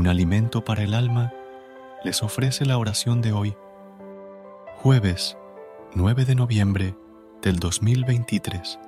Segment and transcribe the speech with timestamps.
[0.00, 1.30] Un alimento para el alma,
[2.04, 3.54] les ofrece la oración de hoy,
[4.76, 5.36] jueves
[5.94, 6.96] 9 de noviembre
[7.42, 8.78] del 2023.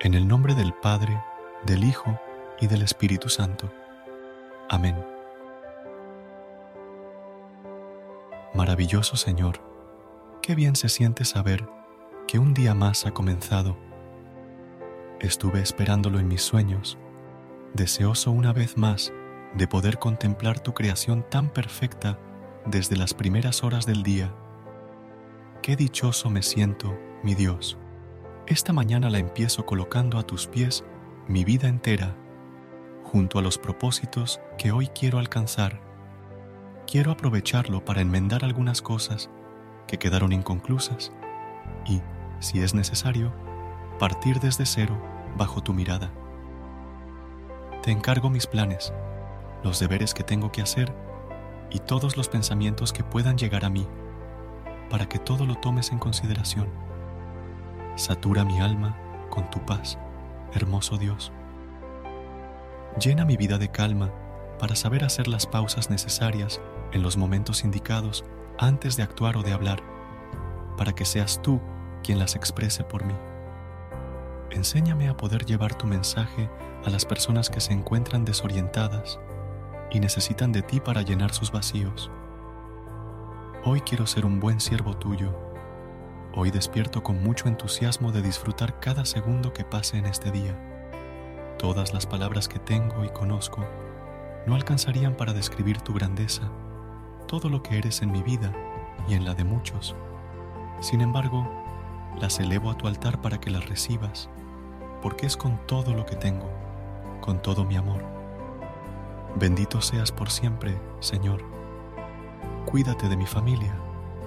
[0.00, 1.18] En el nombre del Padre,
[1.64, 2.20] del Hijo
[2.60, 3.72] y del Espíritu Santo.
[4.68, 5.02] Amén.
[8.52, 9.62] Maravilloso Señor,
[10.42, 11.66] qué bien se siente saber
[12.28, 13.78] que un día más ha comenzado.
[15.20, 16.98] Estuve esperándolo en mis sueños
[17.72, 19.10] deseoso una vez más
[19.54, 22.18] de poder contemplar tu creación tan perfecta
[22.66, 24.34] desde las primeras horas del día.
[25.62, 27.78] Qué dichoso me siento, mi Dios.
[28.46, 30.84] Esta mañana la empiezo colocando a tus pies
[31.28, 32.16] mi vida entera,
[33.04, 35.80] junto a los propósitos que hoy quiero alcanzar.
[36.86, 39.30] Quiero aprovecharlo para enmendar algunas cosas
[39.86, 41.12] que quedaron inconclusas
[41.86, 42.00] y,
[42.40, 43.32] si es necesario,
[43.98, 45.00] partir desde cero
[45.36, 46.10] bajo tu mirada.
[47.82, 48.92] Te encargo mis planes,
[49.62, 50.92] los deberes que tengo que hacer
[51.70, 53.86] y todos los pensamientos que puedan llegar a mí,
[54.90, 56.68] para que todo lo tomes en consideración.
[57.96, 58.96] Satura mi alma
[59.30, 59.98] con tu paz,
[60.52, 61.32] hermoso Dios.
[63.00, 64.10] Llena mi vida de calma
[64.58, 66.60] para saber hacer las pausas necesarias
[66.92, 68.24] en los momentos indicados
[68.58, 69.82] antes de actuar o de hablar,
[70.76, 71.60] para que seas tú
[72.02, 73.14] quien las exprese por mí.
[74.50, 76.50] Enséñame a poder llevar tu mensaje
[76.84, 79.18] a las personas que se encuentran desorientadas
[79.92, 82.10] y necesitan de ti para llenar sus vacíos.
[83.64, 85.32] Hoy quiero ser un buen siervo tuyo.
[86.34, 90.58] Hoy despierto con mucho entusiasmo de disfrutar cada segundo que pase en este día.
[91.58, 93.64] Todas las palabras que tengo y conozco
[94.46, 96.50] no alcanzarían para describir tu grandeza,
[97.28, 98.52] todo lo que eres en mi vida
[99.08, 99.94] y en la de muchos.
[100.80, 101.46] Sin embargo,
[102.18, 104.28] las elevo a tu altar para que las recibas,
[105.00, 106.50] porque es con todo lo que tengo
[107.22, 108.21] con todo mi amor.
[109.34, 111.42] Bendito seas por siempre, Señor.
[112.66, 113.74] Cuídate de mi familia,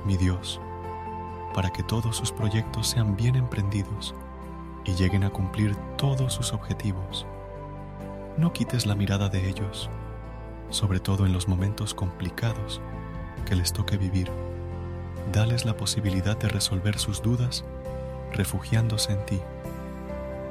[0.04, 0.60] mi Dios,
[1.54, 4.16] para que todos sus proyectos sean bien emprendidos
[4.84, 7.28] y lleguen a cumplir todos sus objetivos.
[8.38, 9.92] No quites la mirada de ellos,
[10.72, 12.82] sobre todo en los momentos complicados
[13.46, 14.32] que les toque vivir.
[15.32, 17.64] Dales la posibilidad de resolver sus dudas
[18.34, 19.40] refugiándose en ti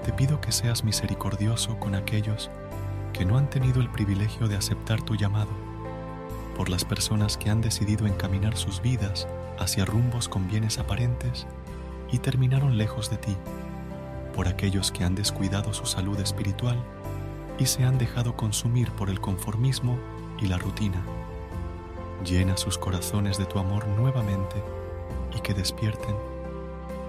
[0.05, 2.64] te pido que seas misericordioso con aquellos que
[3.23, 5.51] no han tenido el privilegio de aceptar tu llamado,
[6.57, 11.47] por las personas que han decidido encaminar sus vidas hacia rumbos con bienes aparentes
[12.11, 13.37] y terminaron lejos de ti,
[14.35, 16.83] por aquellos que han descuidado su salud espiritual
[17.57, 19.97] y se han dejado consumir por el conformismo
[20.41, 21.01] y la rutina.
[22.25, 24.57] Llena sus corazones de tu amor nuevamente
[25.37, 26.17] y que despierten,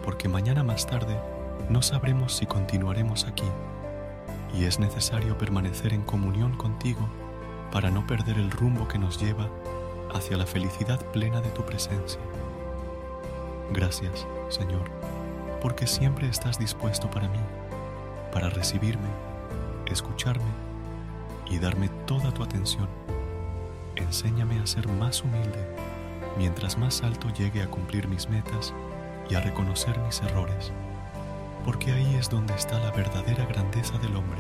[0.03, 1.19] porque mañana más tarde
[1.67, 3.45] no sabremos si continuaremos aquí
[4.53, 7.07] y es necesario permanecer en comunión contigo
[7.71, 9.49] para no perder el rumbo que nos lleva
[10.13, 12.19] hacia la felicidad plena de tu presencia.
[13.71, 14.89] Gracias, Señor,
[15.61, 17.39] porque siempre estás dispuesto para mí,
[18.31, 19.09] para recibirme,
[19.87, 20.43] escucharme
[21.49, 22.87] y darme toda tu atención.
[23.95, 25.67] Enséñame a ser más humilde
[26.37, 28.73] mientras más alto llegue a cumplir mis metas
[29.29, 30.71] y a reconocer mis errores
[31.65, 34.39] porque ahí es donde está la verdadera grandeza del hombre.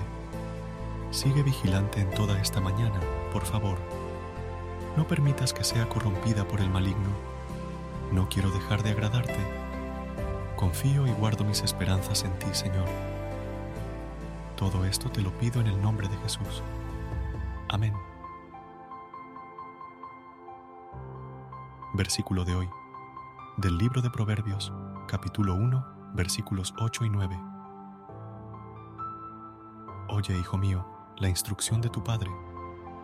[1.09, 2.99] Sigue vigilante en toda esta mañana,
[3.33, 3.79] por favor.
[4.95, 7.09] No permitas que sea corrompida por el maligno.
[8.11, 9.35] No quiero dejar de agradarte.
[10.55, 12.87] Confío y guardo mis esperanzas en ti, Señor.
[14.55, 16.61] Todo esto te lo pido en el nombre de Jesús.
[17.69, 17.93] Amén.
[21.93, 22.69] Versículo de hoy.
[23.57, 24.73] del libro de Proverbios,
[25.07, 27.39] capítulo 1, versículos 8 y 9.
[30.09, 30.85] Oye, hijo mío,
[31.17, 32.31] la instrucción de tu padre,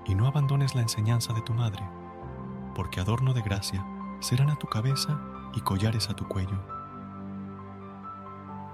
[0.05, 1.87] y no abandones la enseñanza de tu madre,
[2.75, 3.85] porque adorno de gracia
[4.19, 5.19] serán a tu cabeza
[5.53, 6.57] y collares a tu cuello.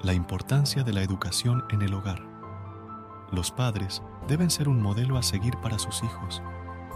[0.01, 2.21] La importancia de la educación en el hogar.
[3.31, 6.41] Los padres deben ser un modelo a seguir para sus hijos,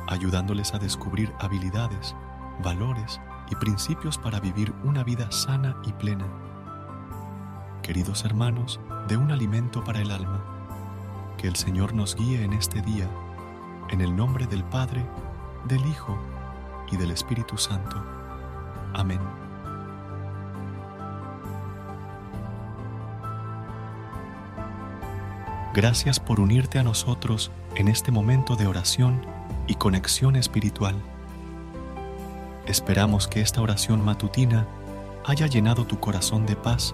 [0.07, 2.15] ayudándoles a descubrir habilidades,
[2.63, 6.27] valores y principios para vivir una vida sana y plena.
[7.81, 10.43] Queridos hermanos, de un alimento para el alma,
[11.37, 13.09] que el Señor nos guíe en este día,
[13.89, 15.03] en el nombre del Padre,
[15.67, 16.15] del Hijo
[16.91, 17.97] y del Espíritu Santo.
[18.93, 19.19] Amén.
[25.73, 29.25] Gracias por unirte a nosotros en este momento de oración
[29.65, 30.95] y conexión espiritual.
[32.67, 34.67] Esperamos que esta oración matutina
[35.25, 36.93] haya llenado tu corazón de paz